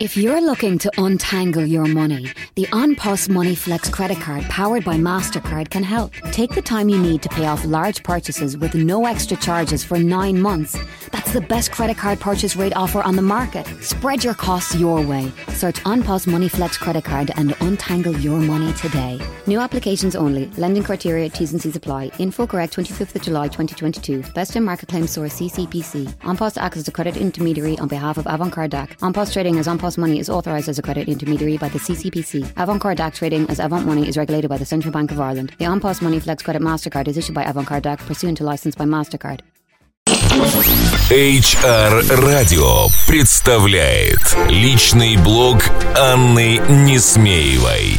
[0.00, 4.94] If you're looking to untangle your money, the OnPos Money Flex credit card powered by
[4.94, 6.12] MasterCard can help.
[6.30, 9.98] Take the time you need to pay off large purchases with no extra charges for
[9.98, 10.78] nine months.
[11.10, 13.66] That's the best credit card purchase rate offer on the market.
[13.82, 15.32] Spread your costs your way.
[15.48, 19.20] Search OnPos Money Flex credit card and untangle your money today.
[19.46, 20.46] New applications only.
[20.56, 22.10] Lending criteria, T's and C's apply.
[22.18, 24.22] Info correct 25th of July 2022.
[24.32, 26.06] Best in market claim source CCPC.
[26.20, 28.96] OnPos acts as a credit intermediary on behalf of Avantcard DAC.
[28.98, 32.44] OnPos trading as OnPos Money is authorised as a credit intermediary by the CCPC.
[32.54, 35.52] Avantcard DAC trading as Avant Money is regulated by the Central Bank of Ireland.
[35.58, 38.84] The OnPos Money Flex Credit MasterCard is issued by Avantcard DAC pursuant to license by
[38.84, 39.40] MasterCard.
[41.10, 45.58] HR Radio представляет личный блог
[45.98, 47.96] Анны Несмеевой.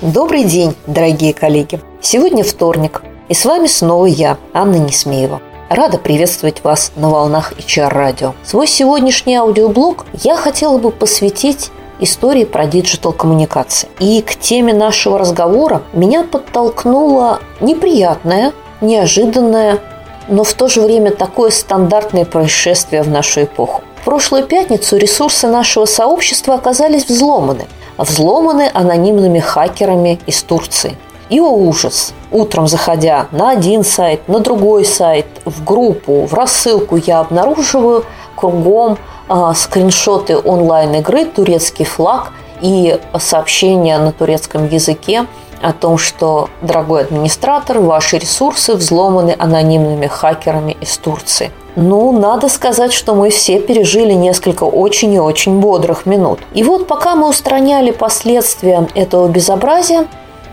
[0.00, 1.80] Добрый день, дорогие коллеги!
[2.00, 5.42] Сегодня вторник, и с вами снова я, Анна Несмеева.
[5.68, 8.32] Рада приветствовать вас на волнах HR радио.
[8.42, 13.90] Свой сегодняшний аудиоблог я хотела бы посвятить истории про digital коммуникации.
[14.00, 19.80] И к теме нашего разговора меня подтолкнуло неприятное, неожиданное,
[20.28, 23.82] но в то же время такое стандартное происшествие в нашу эпоху.
[24.00, 27.66] В прошлую пятницу ресурсы нашего сообщества оказались взломаны.
[27.98, 30.96] Взломаны анонимными хакерами из Турции.
[31.28, 32.12] И о ужас!
[32.30, 38.04] Утром заходя на один сайт, на другой сайт, в группу, в рассылку, я обнаруживаю
[38.36, 45.26] кругом а, скриншоты онлайн-игры «Турецкий флаг» и сообщения на турецком языке
[45.62, 51.50] о том, что, дорогой администратор, ваши ресурсы взломаны анонимными хакерами из Турции.
[51.76, 56.40] Ну, надо сказать, что мы все пережили несколько очень и очень бодрых минут.
[56.54, 60.06] И вот пока мы устраняли последствия этого безобразия,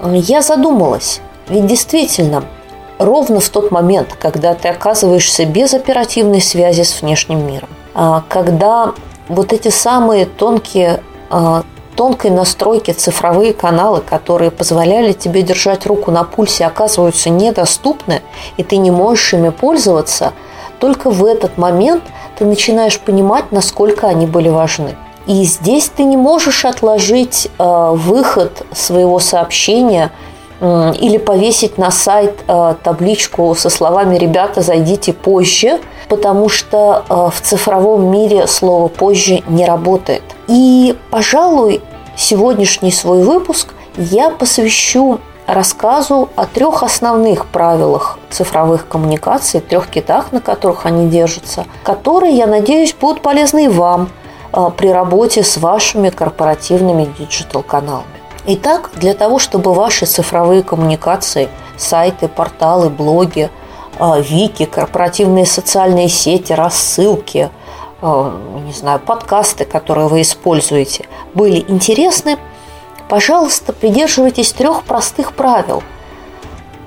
[0.03, 1.21] я задумалась.
[1.47, 2.43] Ведь действительно,
[2.99, 8.93] ровно в тот момент, когда ты оказываешься без оперативной связи с внешним миром, а, когда
[9.29, 11.63] вот эти самые тонкие а,
[11.95, 18.21] тонкой настройки цифровые каналы, которые позволяли тебе держать руку на пульсе, оказываются недоступны,
[18.57, 20.33] и ты не можешь ими пользоваться,
[20.79, 22.03] только в этот момент
[22.37, 24.95] ты начинаешь понимать, насколько они были важны.
[25.27, 30.11] И здесь ты не можешь отложить э, выход своего сообщения
[30.59, 35.79] э, или повесить на сайт э, табличку со словами «Ребята, зайдите позже»,
[36.15, 40.21] потому что э, в цифровом мире слово «позже» не работает.
[40.47, 41.81] И, пожалуй,
[42.15, 50.39] сегодняшний свой выпуск я посвящу рассказу о трех основных правилах цифровых коммуникаций, трех китах, на
[50.39, 54.09] которых они держатся, которые, я надеюсь, будут полезны и вам
[54.51, 58.05] а, при работе с вашими корпоративными digital-каналами.
[58.45, 63.49] Итак, для того, чтобы ваши цифровые коммуникации, сайты, порталы, блоги,
[63.99, 67.49] вики, корпоративные социальные сети, рассылки–
[68.05, 68.31] Э,
[68.65, 72.37] не знаю, подкасты, которые вы используете, были интересны,
[73.07, 75.81] пожалуйста, придерживайтесь трех простых правил,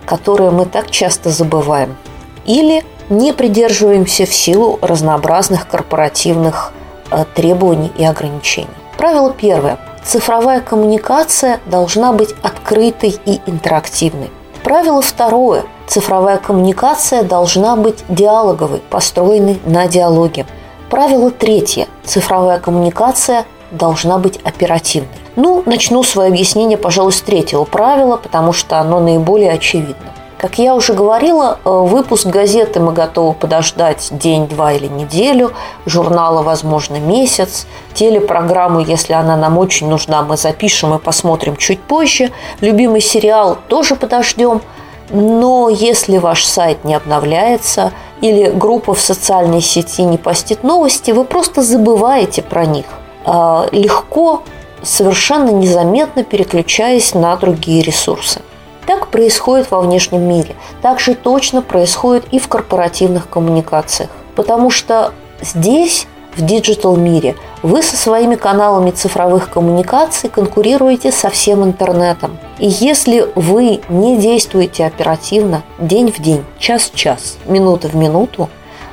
[0.05, 1.97] которые мы так часто забываем.
[2.45, 6.75] Или не придерживаемся в силу разнообразных корпоративных
[7.11, 8.69] э, требований и ограничений.
[8.99, 9.79] Правило первое.
[10.05, 14.31] Цифровая коммуникация должна быть открытой и интерактивной.
[14.63, 15.65] Правило второе.
[15.87, 20.45] Цифровая коммуникация должна быть диалоговой, построенной на диалоге.
[20.91, 21.87] Правило третье.
[22.05, 25.09] Цифровая коммуникация должна быть оперативной.
[25.37, 30.13] Ну, начну свое объяснение, пожалуй, с третьего правила, потому что оно наиболее очевидно.
[30.39, 35.53] Как я уже говорила, э, выпуск газеты мы готовы подождать день, два или неделю,
[35.87, 42.33] журнала, возможно, месяц, телепрограмму, если она нам очень нужна, мы запишем и посмотрим чуть позже,
[42.61, 44.61] любимый сериал тоже подождем,
[45.11, 51.25] но если ваш сайт не обновляется– или группа в социальной сети не постит новости, вы
[51.25, 52.87] просто забываете про них.
[53.25, 54.43] А, легко,
[54.83, 58.41] совершенно незаметно переключаясь на другие ресурсы.
[58.87, 60.55] Так происходит во внешнем мире.
[60.81, 64.11] Так же точно происходит и в корпоративных коммуникациях.
[64.35, 66.07] Потому что здесь
[66.37, 67.37] в digital мире.
[67.63, 72.39] Вы со своими каналами цифровых коммуникаций конкурируете со всем интернетом.
[72.59, 78.49] И если вы не действуете оперативно день в день, час в час, минута в минуту,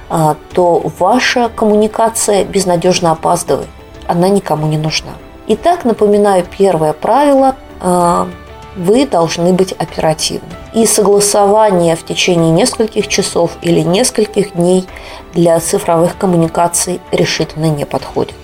[0.10, 3.69] а, то ваша коммуникация безнадежно опаздывает.
[4.07, 5.12] Она никому не нужна.
[5.48, 8.28] Итак, напоминаю первое правило а,
[8.75, 10.50] вы должны быть оперативны.
[10.74, 14.86] И согласование в течение нескольких часов или нескольких дней
[15.34, 18.36] для цифровых коммуникаций решительно не подходит.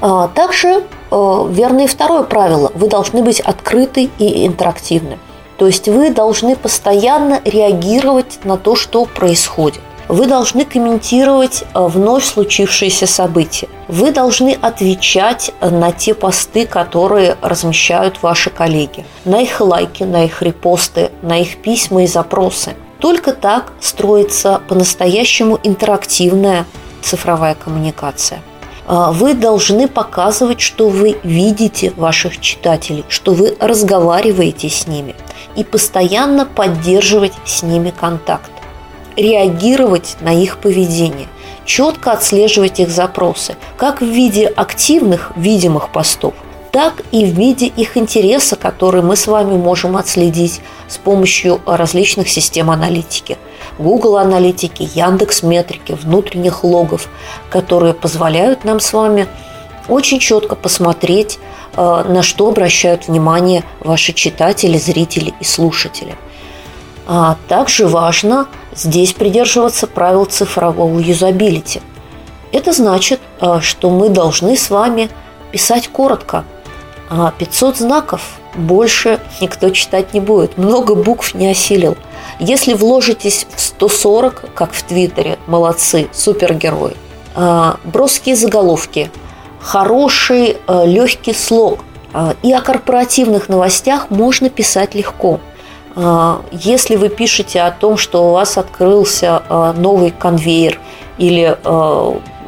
[0.00, 2.70] А также э, верно и второе правило.
[2.74, 5.18] Вы должны быть открыты и интерактивны.
[5.56, 9.80] То есть вы должны постоянно реагировать на то, что происходит.
[10.08, 13.68] Вы должны комментировать э, вновь случившиеся события.
[13.88, 20.40] Вы должны отвечать на те посты, которые размещают ваши коллеги, на их лайки, на их
[20.40, 22.74] репосты, на их письма и запросы.
[23.00, 26.64] Только так строится по-настоящему интерактивная
[27.02, 28.40] цифровая коммуникация.
[28.86, 35.14] А, вы должны показывать, что вы видите ваших читателей, что вы разговариваете с ними
[35.54, 38.50] и постоянно поддерживать с ними контакт,
[39.18, 41.28] реагировать на их поведение,
[41.64, 46.34] четко отслеживать их запросы, как в виде активных видимых постов,
[46.72, 52.28] так и в виде их интереса, который мы с вами можем отследить с помощью различных
[52.28, 53.36] систем аналитики–
[53.78, 57.08] Google аналитики, Яндекс метрики, внутренних логов,
[57.48, 59.28] которые позволяют нам с вами
[59.88, 61.38] очень четко посмотреть,
[61.76, 66.16] э, на что обращают внимание ваши читатели, зрители и слушатели.
[67.06, 68.48] А также важно
[68.78, 71.82] здесь придерживаться правил цифрового юзабилити.
[72.52, 75.10] Это значит, э, что мы должны с вами
[75.52, 76.44] писать коротко.
[77.38, 78.20] 500 а знаков
[78.54, 80.58] больше никто читать не будет.
[80.58, 81.96] Много букв не осилил–
[82.38, 86.96] если вложитесь в 140, как в Твиттере, молодцы, супергерои.
[87.34, 89.10] А, броские заголовки,
[89.60, 91.80] хороший а, легкий слог.
[92.12, 95.40] А, и о корпоративных новостях можно писать легко.
[96.52, 99.42] Если вы пишете о том, что у вас открылся
[99.76, 100.78] новый конвейер
[101.18, 101.58] или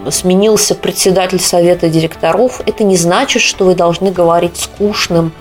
[0.09, 5.33] сменился председатель совета директоров, это не значит, что вы должны говорить скучным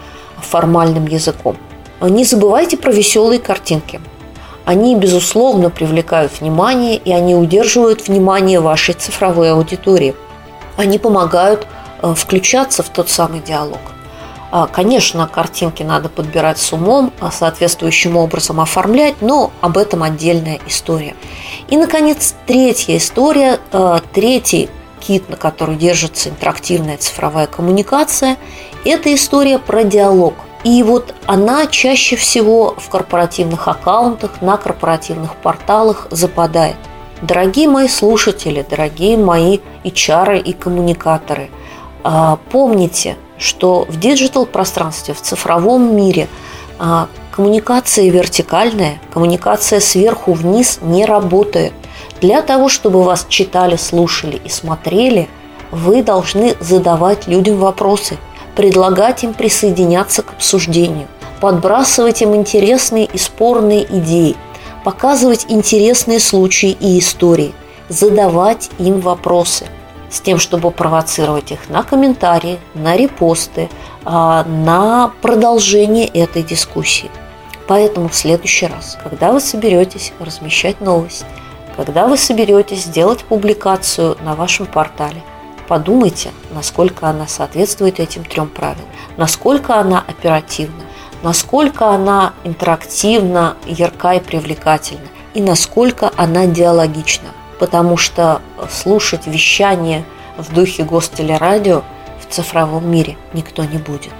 [0.41, 1.55] формальным языком.
[2.01, 4.01] Не забывайте про веселые картинки–
[4.69, 10.13] они, безусловно, привлекают внимание, и они удерживают внимание вашей цифровой аудитории.
[10.77, 11.65] Они помогают
[12.15, 13.79] включаться в тот самый диалог.
[14.51, 20.59] А, конечно, картинки надо подбирать с умом, а соответствующим образом оформлять, но об этом отдельная
[20.67, 21.15] история.
[21.67, 24.69] И, наконец, третья история, э, третий
[24.99, 28.37] кит, на который держится интерактивная цифровая коммуникация,
[28.83, 36.07] это история про диалог– и вот она чаще всего в корпоративных аккаунтах, на корпоративных порталах
[36.11, 36.75] западает.
[37.21, 41.49] Дорогие мои слушатели, дорогие мои HR и коммуникаторы,
[42.03, 46.27] а, помните, что в digital пространстве, в цифровом мире
[46.77, 51.73] а, коммуникация вертикальная, коммуникация сверху вниз не работает.
[52.21, 55.27] Для того, чтобы вас читали, слушали и смотрели,
[55.71, 58.17] вы должны задавать людям вопросы–
[58.59, 61.07] предлагать им присоединяться к обсуждению,
[61.39, 64.35] подбрасывать им интересные и спорные идеи,
[64.83, 67.53] показывать интересные случаи и истории,
[67.87, 69.65] задавать им вопросы
[70.09, 73.69] с тем, чтобы провоцировать их на комментарии, на репосты,
[74.05, 77.11] а, на продолжение этой дискуссии.
[77.67, 81.25] Поэтому в следующий раз, когда вы соберетесь размещать новость,
[81.75, 85.23] когда вы соберетесь сделать публикацию на вашем портале–
[85.69, 90.83] Подумайте, насколько она соответствует этим трем правилам, насколько она оперативна,
[91.21, 95.05] насколько она интерактивна, ярка и привлекательна,
[95.35, 97.29] и насколько она диалогична.
[97.59, 100.05] Потому что слушать вещание
[100.37, 101.83] в духе гостелерадио
[102.21, 104.13] в цифровом мире никто не будет.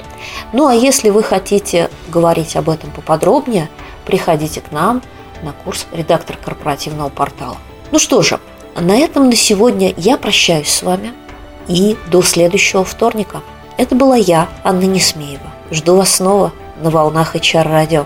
[0.51, 3.69] Ну а если вы хотите говорить об этом поподробнее,
[4.05, 5.01] приходите к нам
[5.41, 7.57] на курс редактор корпоративного портала.
[7.91, 8.39] Ну что же,
[8.75, 11.13] на этом на сегодня я прощаюсь с вами
[11.67, 13.41] и до следующего вторника.
[13.77, 15.53] Это была я, Анна Несмеева.
[15.71, 18.05] Жду вас снова на волнах HR радио.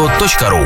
[0.01, 0.65] hrradio.ru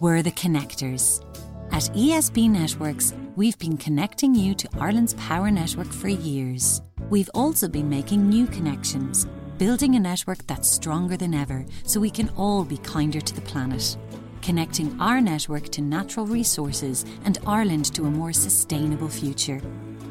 [0.00, 1.24] We're the connectors.
[1.72, 6.82] At ESB Networks, we've been connecting you to Ireland's power network for years.
[7.08, 9.26] We've also been making new connections,
[9.58, 13.40] building a network that's stronger than ever so we can all be kinder to the
[13.40, 13.96] planet.
[14.42, 19.60] Connecting our network to natural resources and Ireland to a more sustainable future.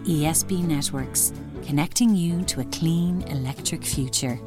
[0.04, 1.32] ESB Networks,
[1.64, 4.38] connecting you to a clean electric future.